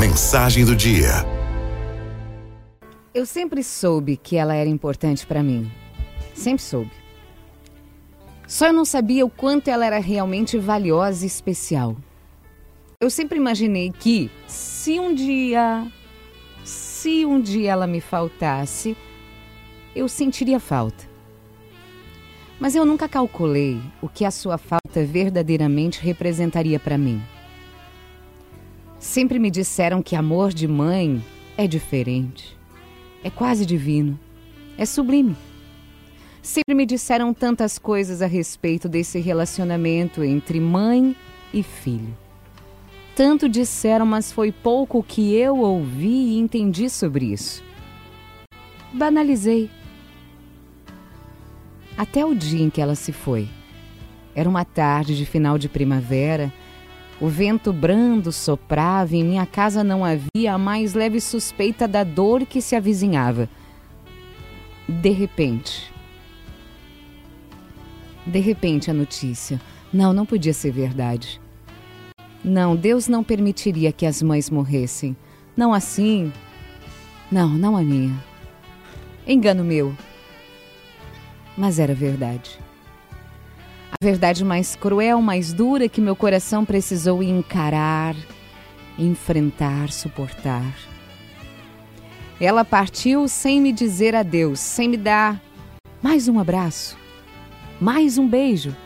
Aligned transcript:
Mensagem 0.00 0.64
do 0.64 0.74
dia. 0.74 1.10
Eu 3.12 3.26
sempre 3.26 3.62
soube 3.62 4.16
que 4.16 4.34
ela 4.34 4.54
era 4.54 4.70
importante 4.70 5.26
para 5.26 5.42
mim. 5.42 5.70
Sempre 6.32 6.62
soube. 6.62 6.90
Só 8.46 8.68
eu 8.68 8.72
não 8.72 8.86
sabia 8.86 9.26
o 9.26 9.28
quanto 9.28 9.68
ela 9.68 9.84
era 9.84 9.98
realmente 9.98 10.56
valiosa 10.56 11.24
e 11.24 11.26
especial. 11.26 11.98
Eu 12.98 13.10
sempre 13.10 13.36
imaginei 13.36 13.92
que, 13.92 14.30
se 14.46 14.98
um 14.98 15.14
dia, 15.14 15.86
se 16.64 17.26
um 17.26 17.38
dia 17.38 17.72
ela 17.72 17.86
me 17.86 18.00
faltasse, 18.00 18.96
eu 19.94 20.08
sentiria 20.08 20.58
falta. 20.58 21.04
Mas 22.58 22.74
eu 22.74 22.86
nunca 22.86 23.06
calculei 23.06 23.78
o 24.00 24.08
que 24.08 24.24
a 24.24 24.30
sua 24.30 24.56
falta 24.56 25.04
verdadeiramente 25.04 26.00
representaria 26.00 26.80
para 26.80 26.96
mim. 26.96 27.22
Sempre 29.00 29.38
me 29.38 29.50
disseram 29.50 30.02
que 30.02 30.14
amor 30.14 30.52
de 30.52 30.68
mãe 30.68 31.24
é 31.56 31.66
diferente, 31.66 32.54
é 33.24 33.30
quase 33.30 33.64
divino, 33.64 34.20
é 34.76 34.84
sublime. 34.84 35.34
Sempre 36.42 36.74
me 36.74 36.84
disseram 36.84 37.32
tantas 37.32 37.78
coisas 37.78 38.20
a 38.20 38.26
respeito 38.26 38.90
desse 38.90 39.18
relacionamento 39.18 40.22
entre 40.22 40.60
mãe 40.60 41.16
e 41.52 41.62
filho. 41.62 42.14
Tanto 43.16 43.48
disseram, 43.48 44.04
mas 44.04 44.30
foi 44.30 44.52
pouco 44.52 45.02
que 45.02 45.34
eu 45.34 45.58
ouvi 45.58 46.34
e 46.34 46.38
entendi 46.38 46.90
sobre 46.90 47.32
isso. 47.32 47.64
Banalizei. 48.92 49.70
Até 51.96 52.22
o 52.24 52.34
dia 52.34 52.62
em 52.62 52.68
que 52.68 52.82
ela 52.82 52.94
se 52.94 53.12
foi. 53.12 53.48
Era 54.34 54.48
uma 54.48 54.64
tarde 54.64 55.16
de 55.16 55.24
final 55.24 55.56
de 55.56 55.70
primavera. 55.70 56.52
O 57.20 57.28
vento 57.28 57.72
brando 57.72 58.32
soprava 58.32 59.14
e 59.14 59.18
em 59.18 59.24
minha 59.24 59.44
casa 59.44 59.84
não 59.84 60.04
havia 60.04 60.54
a 60.54 60.58
mais 60.58 60.94
leve 60.94 61.20
suspeita 61.20 61.86
da 61.86 62.02
dor 62.02 62.46
que 62.46 62.62
se 62.62 62.74
avizinhava. 62.74 63.48
De 64.88 65.10
repente, 65.10 65.90
de 68.26 68.38
repente, 68.38 68.90
a 68.90 68.94
notícia. 68.94 69.60
Não, 69.92 70.12
não 70.12 70.26
podia 70.26 70.52
ser 70.52 70.70
verdade. 70.70 71.40
Não, 72.44 72.76
Deus 72.76 73.08
não 73.08 73.24
permitiria 73.24 73.92
que 73.92 74.06
as 74.06 74.22
mães 74.22 74.50
morressem. 74.50 75.16
Não 75.56 75.74
assim. 75.74 76.32
Não, 77.30 77.48
não 77.48 77.76
a 77.76 77.82
minha. 77.82 78.16
Engano 79.26 79.64
meu. 79.64 79.94
Mas 81.56 81.78
era 81.78 81.94
verdade. 81.94 82.58
A 83.92 84.02
verdade 84.02 84.44
mais 84.44 84.76
cruel, 84.76 85.20
mais 85.20 85.52
dura 85.52 85.88
que 85.88 86.00
meu 86.00 86.16
coração 86.16 86.64
precisou 86.64 87.22
encarar, 87.22 88.14
enfrentar, 88.98 89.90
suportar. 89.90 90.74
Ela 92.40 92.64
partiu 92.64 93.28
sem 93.28 93.60
me 93.60 93.72
dizer 93.72 94.14
adeus, 94.14 94.60
sem 94.60 94.88
me 94.88 94.96
dar 94.96 95.40
mais 96.02 96.28
um 96.28 96.38
abraço 96.38 97.00
mais 97.80 98.18
um 98.18 98.28
beijo. 98.28 98.76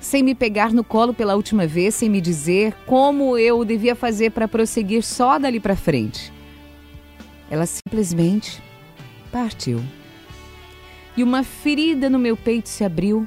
Sem 0.00 0.22
me 0.22 0.34
pegar 0.34 0.72
no 0.72 0.84
colo 0.84 1.12
pela 1.12 1.34
última 1.34 1.66
vez, 1.66 1.96
sem 1.96 2.08
me 2.08 2.20
dizer 2.20 2.72
como 2.86 3.36
eu 3.36 3.64
devia 3.64 3.96
fazer 3.96 4.30
para 4.30 4.46
prosseguir 4.46 5.02
só 5.02 5.38
dali 5.38 5.58
para 5.58 5.74
frente. 5.74 6.32
Ela 7.50 7.66
simplesmente 7.66 8.62
partiu. 9.32 9.82
E 11.16 11.24
uma 11.24 11.42
ferida 11.42 12.08
no 12.08 12.18
meu 12.18 12.36
peito 12.36 12.68
se 12.68 12.84
abriu. 12.84 13.26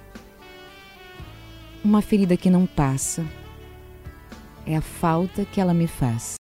Uma 1.84 2.00
ferida 2.02 2.38
que 2.38 2.50
não 2.50 2.68
passa. 2.68 3.26
É 4.68 4.76
a 4.76 4.82
falta 4.82 5.44
que 5.44 5.60
ela 5.60 5.74
me 5.74 5.88
faz. 5.88 6.36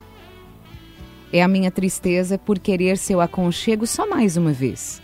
É 1.31 1.41
a 1.41 1.47
minha 1.47 1.71
tristeza 1.71 2.37
por 2.37 2.59
querer 2.59 2.97
seu 2.97 3.21
aconchego 3.21 3.87
só 3.87 4.05
mais 4.05 4.35
uma 4.35 4.51
vez. 4.51 5.01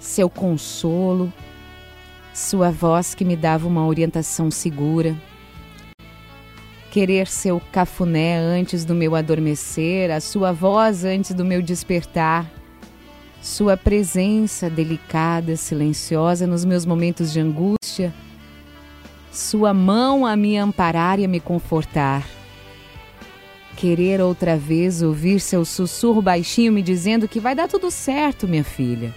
Seu 0.00 0.28
consolo, 0.28 1.32
sua 2.32 2.72
voz 2.72 3.14
que 3.14 3.24
me 3.24 3.36
dava 3.36 3.68
uma 3.68 3.86
orientação 3.86 4.50
segura. 4.50 5.16
Querer 6.90 7.28
seu 7.28 7.62
cafuné 7.70 8.36
antes 8.36 8.84
do 8.84 8.94
meu 8.94 9.14
adormecer, 9.14 10.10
a 10.10 10.18
sua 10.20 10.50
voz 10.50 11.04
antes 11.04 11.32
do 11.32 11.44
meu 11.44 11.62
despertar, 11.62 12.50
sua 13.40 13.76
presença 13.76 14.68
delicada, 14.68 15.54
silenciosa 15.54 16.44
nos 16.44 16.64
meus 16.64 16.84
momentos 16.84 17.32
de 17.32 17.38
angústia, 17.38 18.12
sua 19.34 19.74
mão 19.74 20.24
a 20.24 20.36
me 20.36 20.56
amparar 20.56 21.18
e 21.18 21.24
a 21.24 21.28
me 21.28 21.40
confortar. 21.40 22.26
Querer 23.76 24.20
outra 24.20 24.56
vez 24.56 25.02
ouvir 25.02 25.40
seu 25.40 25.64
sussurro 25.64 26.22
baixinho 26.22 26.72
me 26.72 26.82
dizendo 26.82 27.28
que 27.28 27.40
vai 27.40 27.54
dar 27.54 27.68
tudo 27.68 27.90
certo, 27.90 28.46
minha 28.46 28.64
filha 28.64 29.12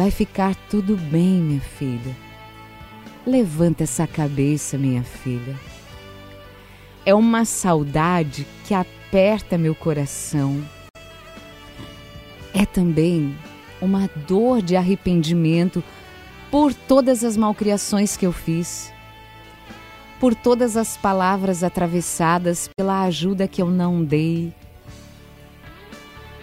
Vai 0.00 0.10
ficar 0.10 0.54
tudo 0.70 0.96
bem, 0.96 1.42
minha 1.42 1.60
filha. 1.60 2.16
Levanta 3.26 3.82
essa 3.82 4.06
cabeça, 4.06 4.78
minha 4.78 5.02
filha. 5.02 5.54
É 7.04 7.14
uma 7.14 7.44
saudade 7.44 8.46
que 8.64 8.72
aperta 8.72 9.58
meu 9.58 9.74
coração. 9.74 10.64
É 12.54 12.64
também 12.64 13.36
uma 13.78 14.08
dor 14.26 14.62
de 14.62 14.74
arrependimento 14.74 15.84
por 16.50 16.74
todas 16.74 17.24
as 17.24 17.36
malcriações 17.36 18.16
que 18.16 18.26
eu 18.26 18.32
fiz, 18.32 18.92
por 20.18 20.34
todas 20.34 20.76
as 20.76 20.96
palavras 20.96 21.62
atravessadas 21.62 22.68
pela 22.76 23.02
ajuda 23.02 23.48
que 23.48 23.62
eu 23.62 23.70
não 23.70 24.02
dei, 24.04 24.52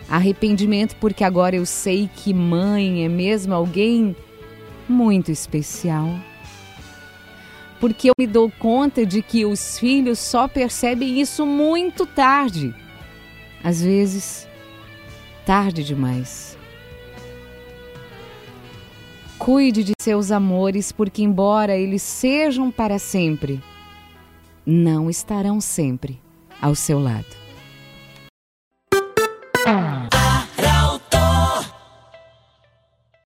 Arrependimento 0.10 0.96
porque 0.96 1.24
agora 1.24 1.58
eu 1.58 1.66
sei 1.66 2.10
que 2.16 2.34
mãe 2.34 3.04
é 3.04 3.10
mesmo 3.10 3.54
alguém 3.54 4.16
muito 4.88 5.32
especial. 5.32 6.10
Porque 7.80 8.10
eu 8.10 8.14
me 8.18 8.26
dou 8.26 8.50
conta 8.50 9.06
de 9.06 9.22
que 9.22 9.46
os 9.46 9.78
filhos 9.78 10.18
só 10.18 10.48
percebem 10.48 11.20
isso 11.20 11.46
muito 11.46 12.06
tarde. 12.06 12.74
Às 13.62 13.82
vezes, 13.82 14.48
tarde 15.46 15.84
demais. 15.84 16.58
Cuide 19.48 19.82
de 19.82 19.94
seus 19.98 20.30
amores, 20.30 20.92
porque, 20.92 21.24
embora 21.24 21.74
eles 21.74 22.02
sejam 22.02 22.70
para 22.70 23.00
sempre, 23.00 23.64
não 24.66 25.10
estarão 25.10 25.62
sempre 25.62 26.20
ao 26.62 26.76
seu 26.76 27.00
lado. 27.00 27.26